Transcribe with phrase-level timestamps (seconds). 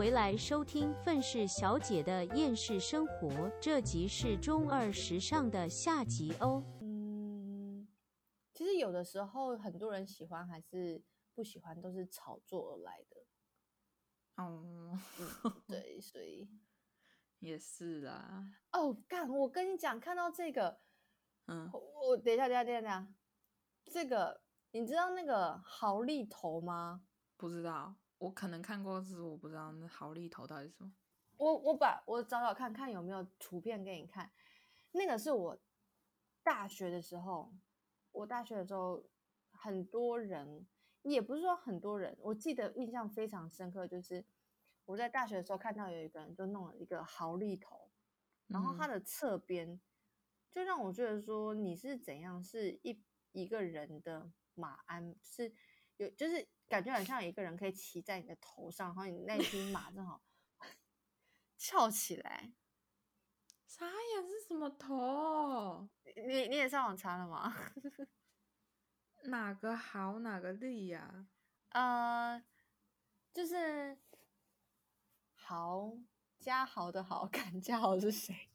[0.00, 6.64] 回来收听愤世小姐的厌世生活，这集是中二时尚的下集哦。
[6.80, 7.86] 嗯，
[8.54, 14.42] 其实有的时候很多人喜欢还是不喜欢，都是炒作而来的。
[14.42, 14.98] 哦，
[15.44, 16.48] 嗯，对， 所以
[17.40, 18.42] 也是啦。
[18.72, 20.80] 哦，干，我跟你讲，看到这个，
[21.44, 23.12] 嗯，我我等一下，等一下，等一下，等一下，
[23.92, 27.02] 这个你知道那个豪利头吗？
[27.36, 30.92] 不知道，我可能看过，只是我不知道那好利头到底是什么。
[31.38, 34.30] 我我把我找找看看有没有图片给你看，
[34.92, 35.58] 那个是我
[36.42, 37.50] 大学的时候，
[38.12, 39.02] 我大学的时候
[39.50, 40.66] 很多人，
[41.02, 44.22] 也不是说很多人，我记得印象非常深刻，就是
[44.84, 47.90] 我在大学的时候看到有一个人就弄了一个豪利头，
[48.48, 49.80] 然后它嗯的侧边
[50.50, 53.02] 就让我觉得说你是怎样是一
[53.32, 55.54] 一个人的马鞍，是
[56.00, 60.22] 有就是感觉很像有一个人可以骑在你的头上，然后你那匹马正好
[61.58, 62.54] 翘起来。
[63.66, 65.86] 啥呀是什么头？
[66.26, 67.54] 你你也上网查了吗？
[69.24, 71.26] 哪个好哪个利呀、
[71.68, 72.42] 呃，
[73.34, 73.98] 就是
[75.34, 75.98] 豪
[76.38, 78.48] 嘉豪的豪，敢嘉豪是谁？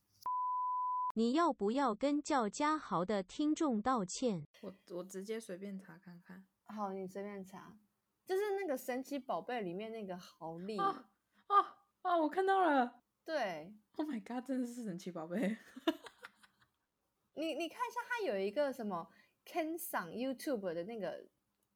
[1.13, 4.47] 你要不要跟叫嘉豪的听众道歉？
[4.61, 6.47] 我我直接随便查看看。
[6.67, 7.77] 好，你随便查，
[8.25, 10.77] 就是那个神奇宝贝里面那个豪利。
[10.77, 11.05] 哦
[11.47, 11.65] 哦
[12.03, 13.03] 哦，我看到了。
[13.23, 15.57] 对 Oh my god，真的是神奇宝贝。
[17.33, 19.09] 你，你看一下，它有一个什么
[19.45, 21.27] Ken 上 YouTube 的那个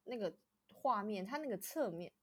[0.04, 0.38] 那个
[0.74, 2.14] 画面，它那个侧面，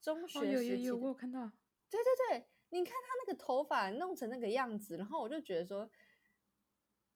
[0.00, 1.50] 中哦，学有有有，有看到。
[1.88, 5.90] 对对对，你看他那个头发弄成那个样子，然后我就觉得说，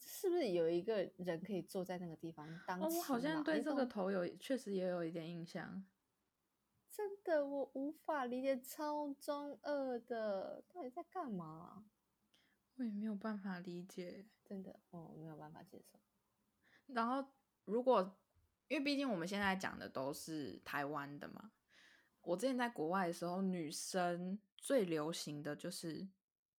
[0.04, 5.84] 是不是有一个人可以坐在那个地方当哦，我好像对这个头有，确实也有一点印象。
[6.90, 11.84] 真的我无法理解，超中二的，到底在干嘛？
[12.76, 14.26] 我也没有办法理解。
[14.44, 15.98] 真的，我没有办法接受。
[16.86, 17.28] 然后，
[17.64, 18.16] 如果
[18.68, 21.50] 因为毕竟我们现在讲的都是台湾的嘛，
[22.20, 26.06] 我之前在国外的时候，女生最流行的就是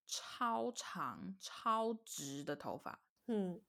[0.05, 3.61] 超长、超直的头发，嗯，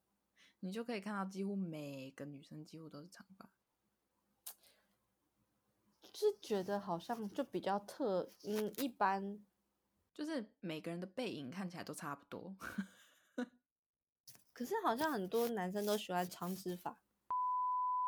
[0.60, 3.48] 你就可以看到几乎每个女生几乎都是长发。
[6.02, 9.44] 就是觉得好像就比较特，嗯，一般。
[10.14, 12.56] 就是每个人的背影看起来都差不多。
[14.54, 16.98] 可是好像很多男生都喜欢长直发。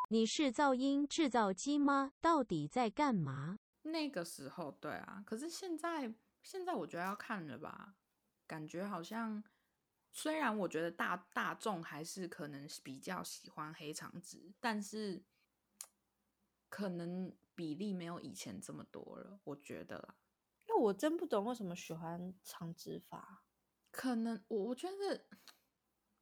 [0.08, 2.14] 你是噪音制造机吗？
[2.22, 3.58] 到底在干嘛？
[3.82, 7.94] 那个时候，对啊，可是现在，现在我觉得要看了吧，
[8.46, 9.44] 感觉好像，
[10.12, 15.24] 虽然我觉得大大众还是可能是比较喜欢黑长直，但是
[16.68, 20.16] 可能比例没有以前这么多了，我觉得啦。
[20.68, 23.44] 因为我真不懂为什么喜欢长直发。
[23.90, 25.24] 可能我我觉得，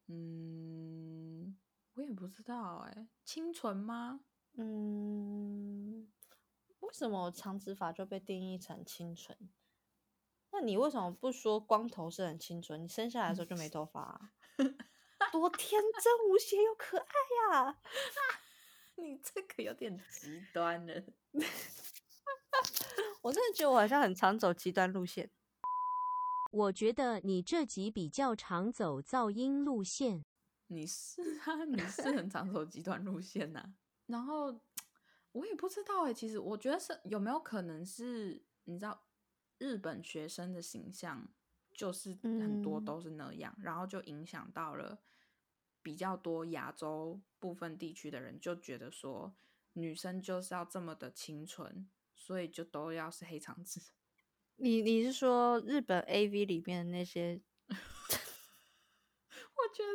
[0.07, 1.57] 嗯，
[1.95, 4.21] 我也不知道哎、清纯吗？
[4.53, 6.09] 嗯，
[6.79, 9.37] 为什么长直发就被定义成清纯？
[10.59, 12.83] 那你为什么不说光头是很清纯？
[12.83, 14.31] 你生下来的时候就没头发、啊，
[15.31, 17.05] 多天真无邪又可爱
[17.61, 17.77] 呀、
[18.97, 21.03] 你这个有点极端了。
[23.21, 25.29] 我真的觉得我好像很常走极端路线。
[26.51, 30.25] 我觉得你这集比较常走噪音路线。
[30.69, 33.63] 你是啊，你是很常走极端路线呐、
[34.07, 34.59] 然后
[35.33, 39.03] 我也不知道哎、其实我觉得是有没有可能是你知道
[39.57, 41.27] 日本学生的形象
[41.73, 44.99] 就是很多嗯都是那样，然后就影响到了
[45.81, 49.35] 比较多亚洲部分地区的人，就觉得说
[49.73, 53.79] 女生就是要这么的清纯，所以就都要是黑长直。
[54.57, 57.41] 你你是说日本 A V 里面的那些？
[57.69, 57.75] 我
[59.73, 59.91] 觉得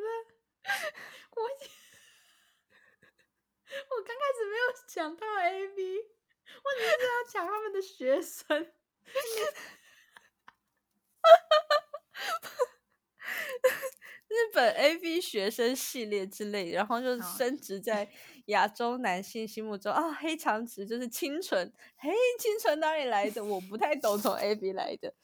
[3.88, 8.72] 我刚开始没有讲到 A V，我只是要讲他们的学生。
[14.28, 18.10] 日本 A V 学生系列之类，然后就升值在
[18.46, 23.44] 亚洲男性心目中啊，黑长直就是清纯，嘿，清纯哪里来的？
[23.44, 25.14] 我不太懂从 A V 来的。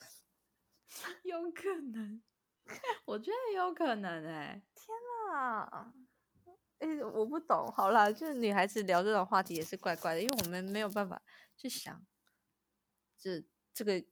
[1.22, 2.22] 有可能，
[3.06, 4.62] 我觉得有可能哎、
[5.32, 5.92] 啊，
[6.80, 7.72] 哎、我不懂。
[7.72, 11.22] 好啦，就是女孩子聊这种话题也是怪怪的，因为我们没有办法
[11.56, 12.04] 去想，
[13.19, 13.42] 这
[13.78, 14.04] 这个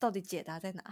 [0.00, 0.82] 到底解答在哪？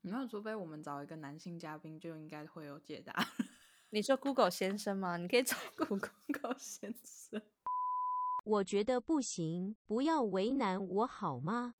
[0.00, 3.12] 没有，除非我们找一个男性嘉宾，就应该会有解答。
[3.90, 5.16] 你说 Google 先生吗？
[5.16, 6.12] 你可以找 Google。
[6.56, 7.42] 先生，
[8.44, 11.74] 我觉得不行，不要为难我好吗？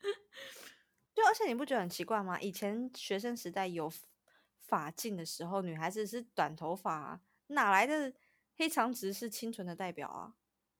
[1.12, 2.40] 就而且你不觉得很奇怪吗？
[2.40, 3.92] 以前学生时代有
[4.56, 8.14] 发镜的时候，女孩子是短头发、啊，哪来的
[8.56, 10.34] 黑长直是清纯的代表啊？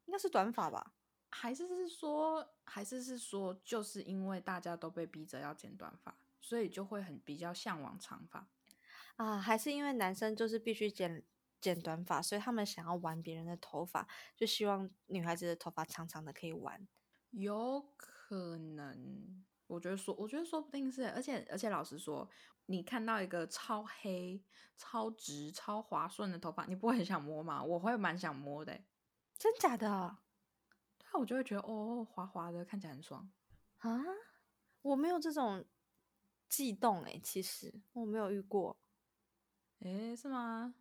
[0.07, 0.95] 应该是短发吧？
[1.35, 8.47] 还是是说，还是是说，就是因为大家都被逼着要剪短发，所以就会很比较向往长发
[9.17, 9.39] 啊？
[9.39, 11.25] 还是因为男生就是必须剪
[11.59, 14.07] 剪短发，所以他们想要玩别人的头发，
[14.37, 16.87] 就希望女孩子的头发长长的可以玩？
[17.31, 19.43] 有可能。
[19.69, 22.29] 我觉得说，我觉得说不定是，而且而且，老实说，
[22.67, 24.45] 你看到一个超黑、
[24.77, 27.65] 超直、超滑顺的头发，你不会很想摸吗？
[27.65, 28.79] 我会蛮想摸的，
[29.39, 30.19] 真假的？
[31.13, 33.31] 对啊，我就会觉得哦，滑滑的，看起来很爽
[33.79, 34.01] 啊！
[34.83, 35.65] 我没有这种
[36.49, 38.77] 悸动哎，其实我没有遇过，
[39.81, 40.75] 哎，是吗？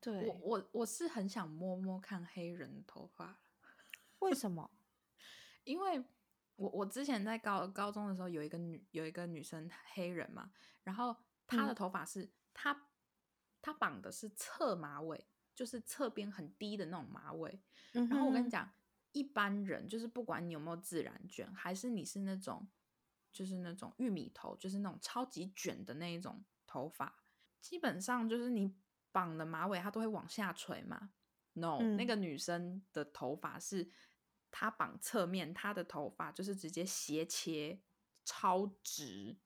[0.00, 3.40] 对，我我我是很想摸摸看黑人的头发，
[4.20, 4.70] 为什么？
[5.64, 6.04] 因为。
[6.56, 10.52] 我我之前在高高中的时候，有一个女有一个女生黑人嘛，
[10.84, 11.16] 然后
[11.48, 12.86] 她的头发是她
[13.60, 17.60] 她绑的是侧马尾，就是侧边很低的那种马尾。
[17.90, 18.72] 然后我跟你讲，
[19.14, 22.68] 一般人就是不管你有没有自然卷，还是你是那种
[23.32, 27.16] 就是那种玉米头，就是那种超级卷的那一种头发，
[27.62, 28.76] 基本上就是你
[29.10, 31.12] 绑的马尾它都会往下垂嘛。
[31.54, 33.90] No，那个女生的头发是。
[34.56, 37.80] 她绑侧面，她的头发就是直接斜切，
[38.24, 39.36] 超直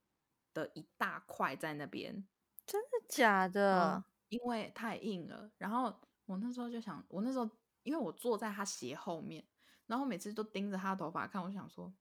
[0.52, 2.28] 的一大块在那边，
[2.66, 4.04] 真的假的？
[4.28, 5.50] 因为太硬了。
[5.56, 7.48] 然后我那时候就想，我那时候
[7.84, 9.42] 因为我坐在他斜后面，
[9.88, 11.92] 然后每次都盯着他的头发看，我想说，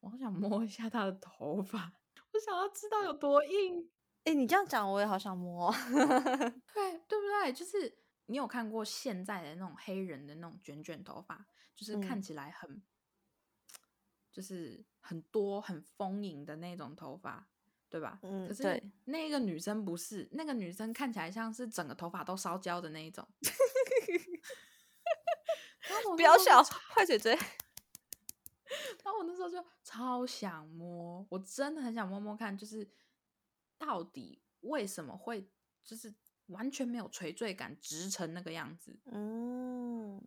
[0.00, 1.94] 我好想摸一下他的头发，
[2.34, 3.90] 我想要知道有多硬。
[4.24, 5.72] 哎，你这样讲，我也好想摸。
[6.74, 7.52] 对，对不对？
[7.52, 11.46] 就是你有看过现在的那种黑人的那种卷卷头发？
[11.76, 12.82] 就是看起来很，
[14.32, 17.48] 就是很多很丰盈的那种头发，
[17.88, 18.18] 对吧？
[18.22, 23.24] 嗯，可是那个女生不是，那个女生看起来像是整个头发都烧焦的那一种。
[26.16, 27.34] 不要笑，坏嘴嘴。
[29.04, 32.90] 然后我那时候就超想摸，我真的很想摸摸看，就是
[33.78, 35.48] 到底为什么会
[35.84, 36.14] 就是
[36.46, 38.98] 完全没有垂坠感，直成那个样子。
[39.06, 40.22] 嗯。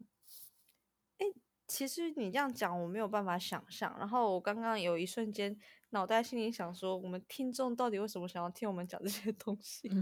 [1.68, 3.96] 其实你这样讲，我没有办法想象。
[4.00, 5.56] 然后我刚刚有一瞬间，
[5.92, 9.88] 脑袋心里想说，我们听众到底为什么想要听我们讲这些东西？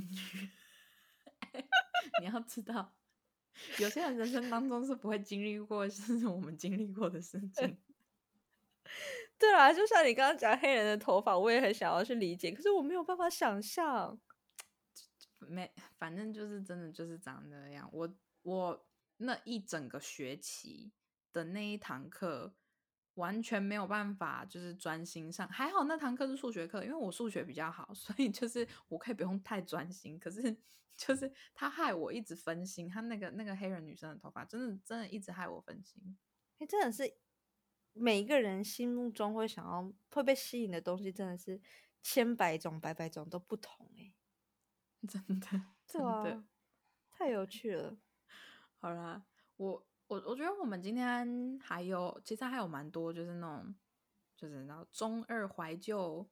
[2.22, 2.96] 你要知道，
[3.80, 7.78] 有些人人生当中是不会经历过，是我们经历过的事情。
[9.38, 14.20] 对啊，就像你刚刚讲黑人的头发，我也很想要去理解，可是我没有办法想象。
[15.40, 17.90] 没，反正就是真的就是长那样。
[17.92, 18.88] 我我
[19.18, 20.92] 那一整个学期。
[21.34, 22.52] 的那一堂课
[23.18, 25.48] 完全没有办法，就是专心上。
[25.50, 30.18] 还好那堂课是数学课，因为我数学比较好， 所以就是我可以不用太专心。
[30.20, 30.56] 可是
[30.96, 36.18] 就是他害我一直分心，他那个那个黑人女生的头发，真的真的一直害我分心。
[36.60, 37.18] 哎，真的是
[37.94, 41.60] 每一个人心目中会想要会被吸引的东西，真的是
[42.02, 43.92] 千百种百百种都不同。
[43.98, 44.14] 哎，
[45.08, 46.44] 真的，真的
[47.10, 47.98] 太有趣了。
[48.80, 49.88] 好啦，我。
[50.08, 53.76] 我我觉得我们今天还有，其实还有蛮多，就是那种，
[54.36, 56.28] 就是那中二怀旧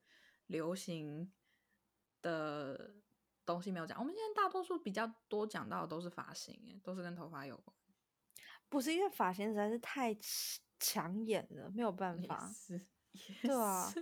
[0.47, 1.31] 流行
[2.21, 2.95] 的
[3.45, 3.99] 东西没有讲。
[3.99, 7.75] 我们现在大多数比较多讲到的都是发型，哎，都是跟头发有关。
[8.69, 10.15] 不是因为发型实在是太
[10.79, 12.49] 抢眼了，没有办法。
[12.53, 12.87] 是，
[13.43, 13.93] 对啊。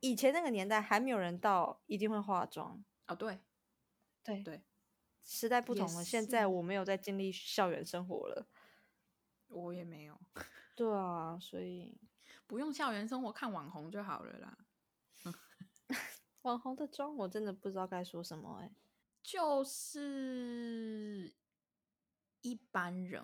[0.00, 3.14] 以前那个年代还没有人到一定会化妆哦。
[3.14, 3.40] 对，
[4.22, 4.62] 对对，
[5.22, 6.04] 时代不同了。
[6.04, 8.46] 现在我没有在经历校园生活了。
[9.48, 10.20] 我也没有，
[10.74, 11.96] 对啊，所以。
[12.46, 14.58] 不用校园生活看网红就好了啦。
[16.42, 18.72] 网红的妆我真的不知道该说什么哎，
[19.22, 21.30] 就是
[22.40, 23.22] 一般人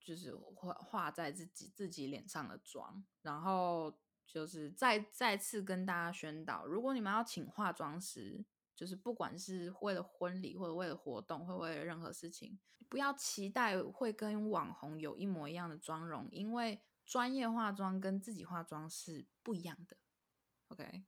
[0.00, 3.94] 就是画画在自己自己脸上的妆，然后
[4.26, 12.58] 就是再再次跟大家宣导，如果你们要请化妆师，就是不管是为了婚礼或者为了活动，或为了任何事情。
[12.88, 19.96] 不要期待会跟网红有一模一样的妆容，因为专业化妆跟自己化妆是不一样的。
[20.68, 21.04] OK，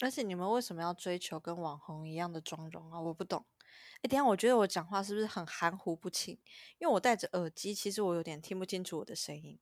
[0.00, 3.00] 而且你们为什么要追求跟网红一样的妆容啊？
[3.00, 3.46] 我不懂。
[4.02, 6.38] 哎，等下我觉得我讲话是不是很含糊不清？
[6.78, 9.58] 因为我戴着耳机，其实我有点听不清楚我的声音。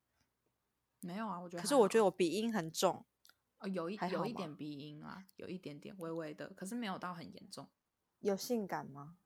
[1.00, 1.62] 没有啊，我觉得。
[1.62, 3.06] 可是我觉得我鼻音很重。
[3.60, 7.68] 哦，有一有一点鼻音啊，有一点点微微的，可是没有到很严重。
[8.20, 9.18] 有性感吗？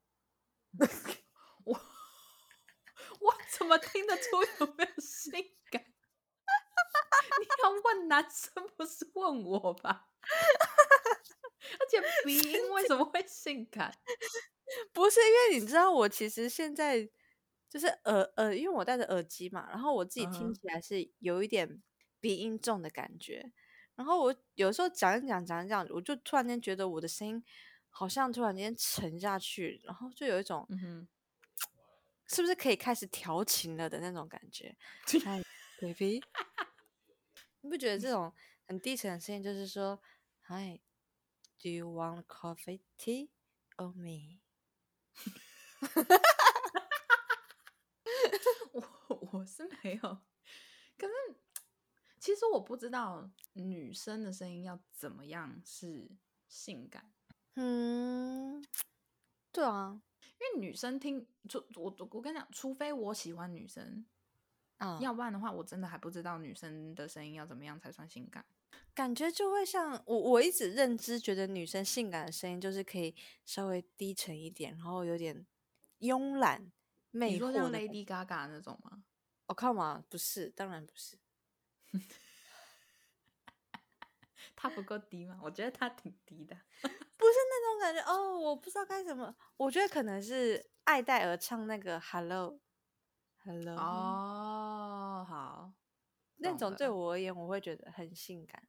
[1.64, 1.74] 我
[3.20, 5.32] 我怎么听得出有没有性
[5.70, 5.82] 感？
[7.40, 10.08] 你要问男生不是问我吧？
[11.78, 13.92] 而且鼻音为什么会性感？
[14.92, 17.08] 不是因为你知道，我其实现在
[17.68, 21.82] 就是耳耳，因为我戴着耳机嘛，然后我自己听起来是有一点
[22.20, 23.52] 鼻音重的感觉。
[24.02, 27.40] 然后我有时候讲一讲讲一讲，我就突然间觉得我的声音
[27.88, 31.06] 好像突然间沉下去，然后就有一种嗯，
[32.26, 34.76] 是不是可以开始调情了的那种感觉。
[35.22, 35.40] 嗨
[35.80, 36.20] ，baby，
[37.62, 38.34] 你不觉得这种
[38.66, 40.02] 很低沉的声音就是说
[40.48, 43.28] ，Hi，do you want coffee, tea,
[43.76, 44.40] or me？
[48.72, 50.18] 我我是没有，
[50.98, 51.12] 可是
[52.22, 56.08] 其实我不知道女生的声音要怎么样是
[56.46, 57.10] 性感，
[57.56, 58.64] 嗯，
[59.50, 64.06] 对啊，因为女生听，除我我跟你讲，除非我喜欢女生，
[64.76, 68.44] 啊，要不然的话，我真的还不知道女生的声音要怎么样才算性感。
[68.94, 73.12] 感觉就会像我，我一直认知觉得女生性感的声音就是可以
[73.44, 75.44] 稍微低沉一点，然后有点
[75.98, 76.70] 慵懒、
[77.10, 77.78] 你魅惑的感觉。
[77.80, 79.02] Lady Gaga 那种吗？
[79.46, 81.18] 我靠嘛，不是，当然不是。
[84.56, 85.38] 她不够低吗？
[85.42, 86.56] 我觉得他挺低的。
[86.82, 89.34] 不是那种感觉哦，我不知道该怎么。
[89.56, 92.60] 我觉得可能是艾戴尔唱那个 Hello
[93.44, 95.72] Hello 哦，好，
[96.36, 98.68] 那种对我而言，我会觉得很性感。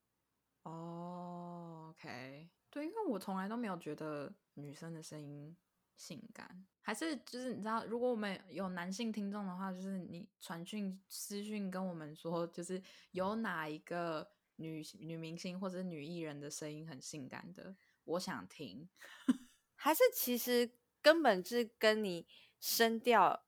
[0.64, 5.56] 哦，OK，对，因为我从来都没有觉得女生的声音
[5.96, 12.82] 性感，还是就是你知道，如果我们有男性听众的话，就是你传讯私讯跟我们说，就是
[13.12, 18.90] 有哪一个女女明星或者女艺人的声音很性感的，我想听。
[19.76, 20.72] 还是其实
[21.02, 22.26] 根本是跟你
[22.60, 23.46] 声调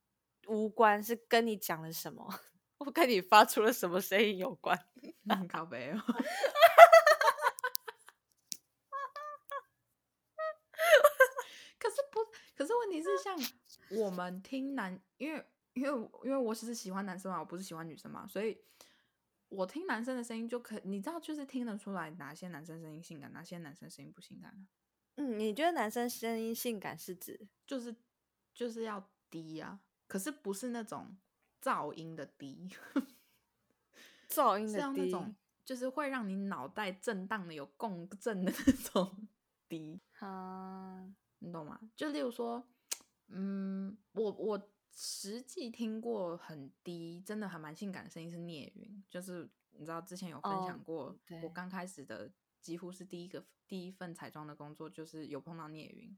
[0.48, 2.42] 无关，是跟你讲了什么，
[2.80, 4.78] 我跟你发出了什么声音有关。
[5.30, 6.02] 嗯，靠背哦。
[12.96, 13.38] 题是，像
[14.00, 18.58] 我们听男，因为因为因为我只是喜欢男生嘛，我不是喜欢女生嘛，所以
[19.50, 24.68] 我听男生的声音就可，你知道，就是听得出来哪些男生声音性感，哪些男生声音不性感啊
[25.18, 27.48] 嗯，你觉得男生声音性感是指？
[27.66, 27.96] 就是
[28.54, 31.18] 就是要低啊，可是不是那种
[31.62, 32.70] 噪音的低，
[34.28, 39.28] 噪音的低要那种就是会让你脑袋震荡的有共振的那种
[39.70, 40.02] 低。
[40.20, 41.08] 啊，
[41.40, 41.80] 你懂吗？
[41.96, 42.68] 就例如说，
[43.28, 56.18] 嗯，我我实际听过很低，真的还蛮性感的声音是聂云，就是你知道之前有分哦享过，我刚开始的几乎是第一个第一份彩妆的工作，就是有碰到聂云，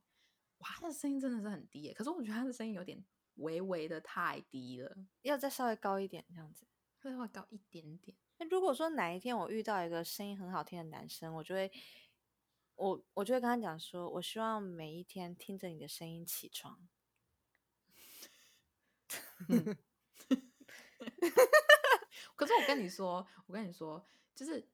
[0.57, 3.03] 哇，他的声音真的是很低耶，可是我觉得他的声音有点
[3.35, 6.67] 微微的太低了，要再稍微高一点这样子。
[6.99, 8.17] 会会高一点点。
[8.37, 11.71] 那如果说哪一天我遇到一个声音很好听的男生，我就会，
[12.75, 16.87] 我我就会跟他讲说，我希望每一天听着你的声音起床。
[22.35, 24.67] 可是我跟你说，我跟你说，就是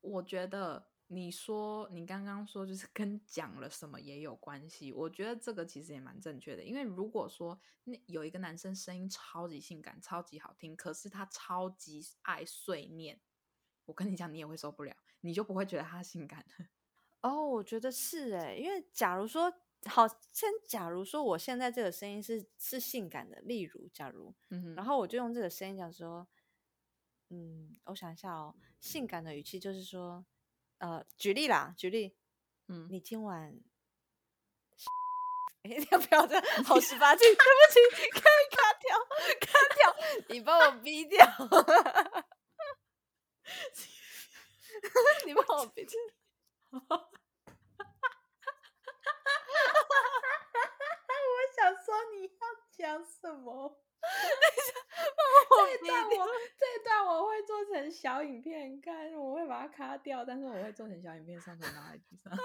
[0.00, 6.62] 我觉得你说你刚刚说就是跟讲了什么也有关系，我觉得这个其实也蛮正确的。
[6.62, 13.20] 因为如果说那有一个男生声音超级性感、超级好听，可是他超级爱碎念，
[13.84, 16.66] 我跟你讲，你也会受不了，你就不会觉得他性感了。
[17.22, 19.52] 哦，我觉得是诶，因为假如说，
[19.86, 26.26] 好，先假如说我现在这个声音是是性感的，例如假如，嗯，然后我就用这个声音讲说，
[27.30, 30.24] 嗯，我想一下哦，性感的语气就是说，
[30.78, 32.16] 呃，举例啦，举例，
[32.68, 33.60] 嗯，你今晚，
[35.64, 36.42] 哎，要不要这样？
[36.64, 37.78] 好十八禁，对不起，
[38.10, 38.22] 可以
[38.54, 38.98] 卡掉，
[39.40, 39.94] 卡掉，
[40.28, 41.26] 你帮我逼掉，
[45.26, 45.92] 你帮我逼掉。
[51.24, 52.30] 我想说你要
[52.76, 53.80] 讲什么？
[55.50, 56.10] 我这一段我
[56.58, 62.32] 这一段我会做成小影片看，我会把它卡掉，但是我会做成小影片上传到 IG 上。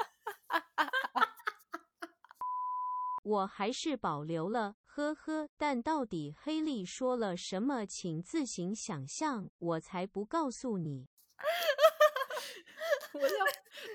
[3.23, 5.49] 我还是保留了，呵呵。
[5.57, 11.09] 但到底黑莉说了什么，请自行想象，我才不告诉你。
[13.13, 13.45] 我要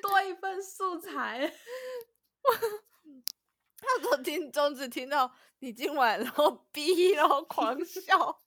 [0.03, 1.51] 多一份素材。
[3.79, 8.43] 他说听众只听到你今晚，然后逼，然后狂笑。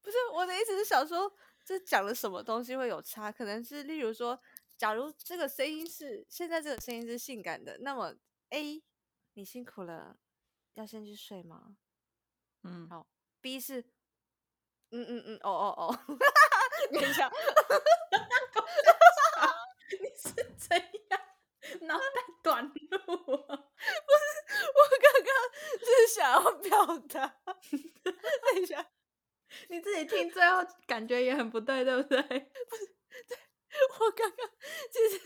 [0.00, 1.32] 不是我的意思是想说，
[1.64, 3.30] 这讲了什么东西会有差？
[3.32, 4.38] 可能是例如说，
[4.76, 8.14] 假如这个声音是现在这个声音是性感的，那么
[8.50, 8.82] A
[9.34, 10.16] 你辛苦了，
[10.74, 11.76] 要先去睡吗？
[12.64, 13.06] 嗯，好
[13.40, 13.80] ，B 是
[14.90, 15.98] 嗯嗯嗯，哦哦哦，
[16.92, 17.28] 等一下，
[20.00, 20.76] 你是怎
[21.10, 21.20] 样？
[21.82, 22.04] 脑袋
[22.42, 22.72] 短路、
[23.48, 23.48] 啊？
[23.48, 23.56] 我
[25.00, 25.28] 刚刚
[25.80, 28.86] 是想要表达，等一下，
[29.68, 32.18] 你自己听最后感觉也很不对，对不对？
[32.20, 34.50] 我刚刚
[34.90, 35.18] 其实，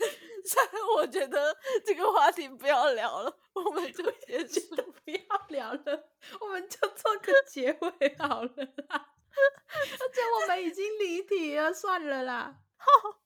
[0.45, 1.53] 虽然我觉得
[1.85, 4.61] 这个话题不要聊了，我们就结束。
[5.03, 6.09] 不要聊了，
[6.39, 9.13] 我们就 做个结尾好了啦。
[9.99, 12.61] 而且我们已经离题了，算了啦。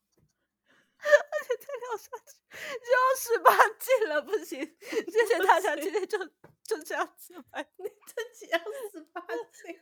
[0.97, 2.39] 而且再聊下去
[2.79, 4.75] 就要十八禁了，不行。
[4.81, 6.17] 谢谢大家，今天就
[6.63, 7.63] 就这样子吧。
[7.77, 8.57] 你自己要
[8.91, 9.21] 十八
[9.51, 9.79] 禁。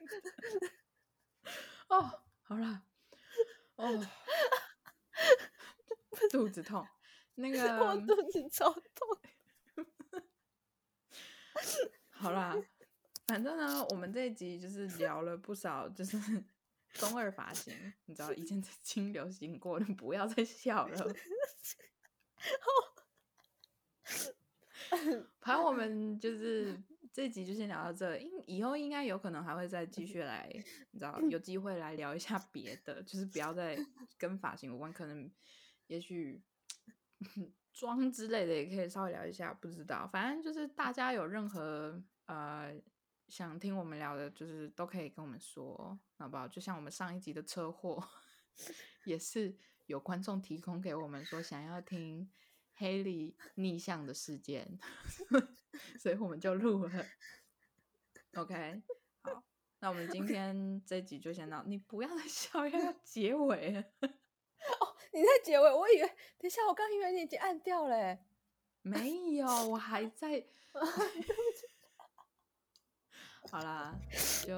[1.87, 2.81] 哦，好啦，
[3.75, 4.07] 哦，
[6.31, 6.83] 肚子痛，
[7.35, 9.19] 那 个我个肚子超痛。
[12.09, 12.55] 好啦，
[13.27, 16.17] 反正呢，我们这一集就是聊了不少，就是
[16.93, 21.13] 中二发型，你知道以前曾经流行过的，不要再笑了。
[25.39, 30.49] 反正我们就是这集就先聊到这，应以后应该有可能还会再继续来，
[30.91, 33.77] 你知道有机会来聊一下别的，就是不要再
[34.17, 35.29] 跟发型有关，可能
[35.87, 36.41] 也许
[37.73, 42.73] 妆之类的也可以稍微聊一下，不知道，反正就是大家有任何呃
[43.27, 46.47] 想听我们聊的，就是都可以跟我们说，好不好？
[46.47, 48.07] 就像我们上一集的车祸，
[49.05, 49.55] 也是
[49.87, 52.29] 有观众提供给我们说想要听
[52.79, 54.79] 黑里逆向的事件，
[56.00, 57.05] 所以我们就录了。
[58.36, 58.81] OK，
[59.21, 59.43] 好，
[59.79, 63.83] 那我们今天这集就先到，你不要再 笑，要要结尾了。
[65.12, 66.07] 你在结尾，我以为
[66.38, 68.25] 等一下，我刚以为你已经按掉了欸。
[68.81, 70.45] 没有，我还在。
[73.51, 73.93] 好啦，
[74.45, 74.53] 就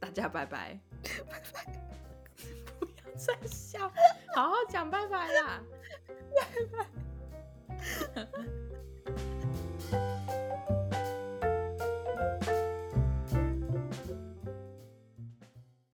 [0.00, 0.80] 大家拜拜，
[1.28, 1.66] 拜拜，
[3.16, 3.90] 在笑，
[4.34, 5.62] 好好讲拜拜啦，
[8.14, 9.31] 拜拜。